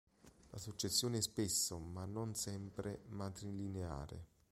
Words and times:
La 0.49 0.57
successione 0.57 1.19
è 1.19 1.21
spesso, 1.21 1.77
ma 1.77 2.05
non 2.05 2.33
sempre, 2.33 3.03
matrilineare. 3.09 4.29